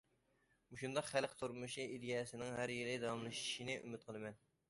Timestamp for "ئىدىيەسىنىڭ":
1.97-2.55